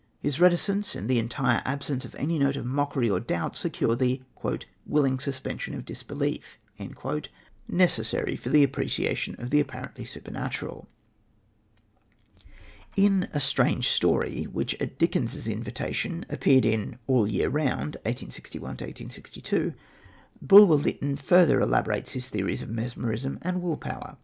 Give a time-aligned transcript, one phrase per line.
[0.19, 4.23] His reticence and the entire absence of any note of mockery or doubt secure the
[4.87, 6.57] "willing suspension of disbelief"
[7.67, 10.87] necessary to the appreciation of the apparently supernatural.
[12.95, 18.77] In A Strange Story, which, at Dickens's invitation, appeared in All the Year Round (1861
[18.77, 19.73] 2),
[20.41, 24.17] Bulwer Lytton further elaborates his theories of mesmerism and willpower.